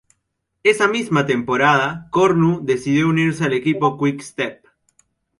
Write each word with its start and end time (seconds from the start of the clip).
Esa 0.63 0.87
misma 0.87 1.27
temporada, 1.27 2.07
Cornu 2.09 2.61
decidió 2.63 3.07
unirse 3.07 3.43
al 3.43 3.53
equipo 3.53 3.99
Quick 3.99 4.21
Step. 4.21 4.65